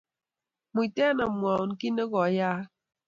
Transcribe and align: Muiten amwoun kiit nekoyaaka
Muiten 0.73 1.17
amwoun 1.25 1.69
kiit 1.79 1.93
nekoyaaka 1.95 2.65